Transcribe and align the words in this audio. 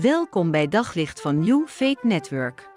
Welkom 0.00 0.50
bij 0.50 0.68
Daglicht 0.68 1.20
van 1.20 1.38
New 1.38 1.68
Faith 1.68 2.02
Network. 2.02 2.68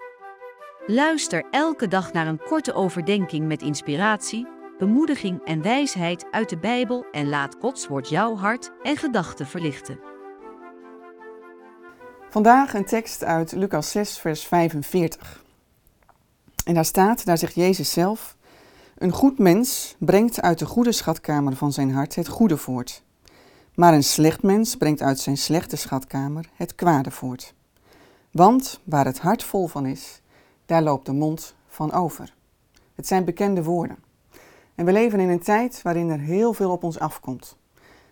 Luister 0.88 1.46
elke 1.52 1.88
dag 1.88 2.14
naar 2.14 2.28
een 2.28 2.40
korte 2.40 2.74
overdenking 2.74 3.48
met 3.48 3.62
inspiratie, 3.62 4.48
bemoediging 4.78 5.46
en 5.46 5.62
wijsheid 5.62 6.26
uit 6.32 6.50
de 6.50 6.58
Bijbel 6.58 7.06
en 7.12 7.30
laat 7.30 7.56
Gods 7.60 7.88
woord 7.88 8.10
jouw 8.10 8.36
hart 8.36 8.72
en 8.84 8.98
gedachten 8.98 9.48
verlichten. 9.48 10.00
Vandaag 12.30 12.74
een 12.74 12.86
tekst 12.86 13.24
uit 13.24 13.52
Lucas 13.52 13.92
6, 13.92 14.18
vers 14.18 14.44
45. 14.44 15.44
En 16.66 16.74
daar 16.74 16.86
staat, 16.86 17.26
daar 17.26 17.38
zegt 17.38 17.56
Jezus 17.56 17.92
zelf: 17.92 18.38
Een 18.98 19.12
goed 19.12 19.40
mens 19.40 19.96
brengt 20.00 20.42
uit 20.42 20.60
de 20.60 20.66
goede 20.66 20.92
schatkamer 20.92 21.56
van 21.56 21.74
zijn 21.74 21.92
hart 21.92 22.16
het 22.16 22.28
goede 22.28 22.58
voort. 22.58 23.06
Maar 23.78 23.94
een 23.94 24.04
slecht 24.04 24.44
mens 24.44 24.76
brengt 24.76 25.02
uit 25.02 25.20
zijn 25.20 25.38
slechte 25.38 25.76
schatkamer 25.76 26.50
het 26.56 26.76
kwade 26.76 27.12
voort. 27.12 27.54
Want 28.32 28.80
waar 28.84 29.06
het 29.06 29.20
hart 29.20 29.44
vol 29.44 29.68
van 29.68 29.86
is, 29.86 30.22
daar 30.66 30.82
loopt 30.84 31.06
de 31.06 31.12
mond 31.14 31.56
van 31.68 31.92
over. 31.92 32.34
Het 32.96 33.08
zijn 33.08 33.26
bekende 33.26 33.64
woorden. 33.64 33.98
En 34.76 34.86
we 34.86 34.92
leven 34.92 35.20
in 35.20 35.30
een 35.30 35.40
tijd 35.40 35.82
waarin 35.82 36.10
er 36.10 36.20
heel 36.20 36.54
veel 36.54 36.72
op 36.72 36.84
ons 36.84 37.00
afkomt. 37.00 37.58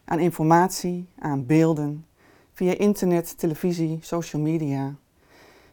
Aan 0.04 0.20
informatie, 0.20 1.08
aan 1.20 1.46
beelden, 1.46 2.06
via 2.54 2.78
internet, 2.78 3.38
televisie, 3.38 4.00
social 4.02 4.42
media. 4.42 4.96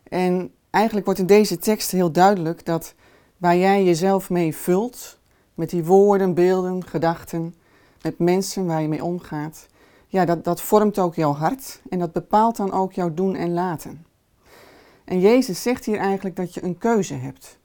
En 0.02 0.52
eigenlijk 0.70 1.06
wordt 1.06 1.20
in 1.20 1.26
deze 1.26 1.58
tekst 1.58 1.90
heel 1.90 2.12
duidelijk 2.12 2.64
dat 2.64 2.94
waar 3.36 3.56
jij 3.56 3.84
jezelf 3.84 4.30
mee 4.30 4.56
vult, 4.56 5.18
met 5.54 5.70
die 5.70 5.84
woorden, 5.84 6.34
beelden, 6.34 6.86
gedachten, 6.86 7.54
met 8.02 8.18
mensen 8.18 8.66
waar 8.66 8.82
je 8.82 8.88
mee 8.88 9.04
omgaat, 9.04 9.70
ja, 10.12 10.24
dat, 10.24 10.44
dat 10.44 10.60
vormt 10.60 10.98
ook 10.98 11.14
jouw 11.14 11.32
hart 11.32 11.82
en 11.88 11.98
dat 11.98 12.12
bepaalt 12.12 12.56
dan 12.56 12.72
ook 12.72 12.92
jouw 12.92 13.14
doen 13.14 13.34
en 13.34 13.52
laten. 13.52 14.06
En 15.04 15.20
Jezus 15.20 15.62
zegt 15.62 15.84
hier 15.84 15.98
eigenlijk 15.98 16.36
dat 16.36 16.54
je 16.54 16.64
een 16.64 16.78
keuze 16.78 17.14
hebt. 17.14 17.58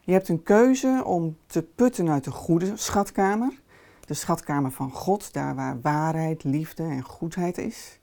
Je 0.00 0.12
hebt 0.12 0.28
een 0.28 0.42
keuze 0.42 1.02
om 1.04 1.36
te 1.46 1.62
putten 1.62 2.10
uit 2.10 2.24
de 2.24 2.30
goede 2.30 2.72
schatkamer, 2.74 3.60
de 4.00 4.14
schatkamer 4.14 4.70
van 4.70 4.90
God, 4.90 5.32
daar 5.32 5.54
waar 5.54 5.80
waarheid, 5.80 6.44
liefde 6.44 6.82
en 6.82 7.02
goedheid 7.02 7.58
is. 7.58 8.00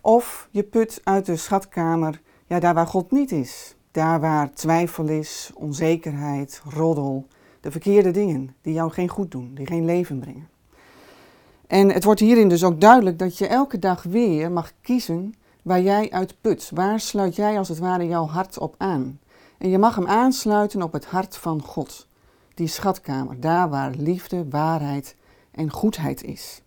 Of 0.00 0.48
je 0.50 0.62
put 0.62 1.00
uit 1.04 1.26
de 1.26 1.36
schatkamer, 1.36 2.20
ja, 2.46 2.60
daar 2.60 2.74
waar 2.74 2.86
God 2.86 3.10
niet 3.10 3.32
is, 3.32 3.76
daar 3.90 4.20
waar 4.20 4.52
twijfel 4.52 5.08
is, 5.08 5.50
onzekerheid, 5.54 6.62
roddel, 6.64 7.26
de 7.60 7.70
verkeerde 7.70 8.10
dingen 8.10 8.56
die 8.60 8.74
jou 8.74 8.90
geen 8.90 9.08
goed 9.08 9.30
doen, 9.30 9.54
die 9.54 9.66
geen 9.66 9.84
leven 9.84 10.18
brengen. 10.18 10.48
En 11.70 11.90
het 11.92 12.04
wordt 12.04 12.20
hierin 12.20 12.48
dus 12.48 12.64
ook 12.64 12.80
duidelijk 12.80 13.18
dat 13.18 13.38
je 13.38 13.46
elke 13.46 13.78
dag 13.78 14.02
weer 14.02 14.52
mag 14.52 14.72
kiezen 14.80 15.34
waar 15.62 15.80
jij 15.80 16.10
uit 16.10 16.40
put. 16.40 16.70
Waar 16.74 17.00
sluit 17.00 17.36
jij 17.36 17.58
als 17.58 17.68
het 17.68 17.78
ware 17.78 18.06
jouw 18.06 18.26
hart 18.26 18.58
op 18.58 18.74
aan? 18.78 19.20
En 19.58 19.70
je 19.70 19.78
mag 19.78 19.94
hem 19.94 20.06
aansluiten 20.06 20.82
op 20.82 20.92
het 20.92 21.04
hart 21.04 21.36
van 21.36 21.62
God, 21.62 22.06
die 22.54 22.66
schatkamer, 22.66 23.40
daar 23.40 23.68
waar 23.68 23.90
liefde, 23.90 24.48
waarheid 24.48 25.16
en 25.50 25.70
goedheid 25.70 26.22
is. 26.22 26.62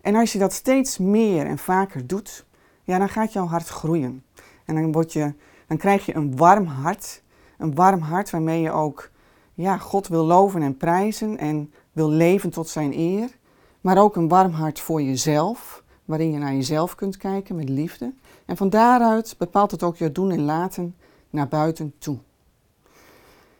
En 0.00 0.14
als 0.14 0.32
je 0.32 0.38
dat 0.38 0.52
steeds 0.52 0.98
meer 0.98 1.46
en 1.46 1.58
vaker 1.58 2.06
doet, 2.06 2.44
ja, 2.82 2.98
dan 2.98 3.08
gaat 3.08 3.32
jouw 3.32 3.46
hart 3.46 3.68
groeien. 3.68 4.24
En 4.64 4.74
dan, 4.74 4.92
word 4.92 5.12
je, 5.12 5.34
dan 5.66 5.76
krijg 5.76 6.06
je 6.06 6.14
een 6.14 6.36
warm 6.36 6.66
hart, 6.66 7.22
een 7.58 7.74
warm 7.74 8.00
hart 8.00 8.30
waarmee 8.30 8.60
je 8.60 8.70
ook 8.70 9.10
ja, 9.54 9.78
God 9.78 10.08
wil 10.08 10.24
loven 10.24 10.62
en 10.62 10.76
prijzen 10.76 11.38
en 11.38 11.72
wil 11.92 12.10
leven 12.10 12.50
tot 12.50 12.68
zijn 12.68 12.98
eer 12.98 13.30
maar 13.86 13.98
ook 13.98 14.16
een 14.16 14.28
warm 14.28 14.52
hart 14.52 14.80
voor 14.80 15.02
jezelf, 15.02 15.82
waarin 16.04 16.32
je 16.32 16.38
naar 16.38 16.54
jezelf 16.54 16.94
kunt 16.94 17.16
kijken 17.16 17.56
met 17.56 17.68
liefde. 17.68 18.12
En 18.44 18.56
van 18.56 18.70
daaruit 18.70 19.34
bepaalt 19.38 19.70
het 19.70 19.82
ook 19.82 19.96
je 19.96 20.12
doen 20.12 20.30
en 20.30 20.42
laten 20.42 20.96
naar 21.30 21.48
buiten 21.48 21.94
toe. 21.98 22.18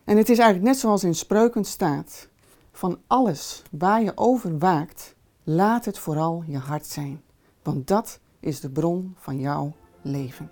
En 0.05 0.17
het 0.17 0.29
is 0.29 0.39
eigenlijk 0.39 0.69
net 0.69 0.79
zoals 0.79 1.05
in 1.05 1.15
Spreuken 1.15 1.65
staat: 1.65 2.29
van 2.73 2.99
alles 3.07 3.63
waar 3.71 4.03
je 4.03 4.13
over 4.15 4.59
waakt, 4.59 5.15
laat 5.43 5.85
het 5.85 5.99
vooral 5.99 6.43
je 6.47 6.59
hart 6.59 6.87
zijn, 6.87 7.23
want 7.63 7.87
dat 7.89 8.19
is 8.41 8.61
de 8.61 8.71
bron 8.71 9.15
van 9.19 9.39
jouw 9.39 9.73
leven. 10.03 10.51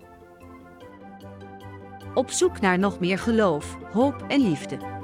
Op 2.14 2.30
zoek 2.30 2.60
naar 2.60 2.78
nog 2.78 3.00
meer 3.00 3.18
geloof, 3.18 3.76
hoop 3.92 4.24
en 4.28 4.40
liefde. 4.40 5.03